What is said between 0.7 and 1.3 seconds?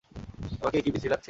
কি বিশ্রী লাগছে?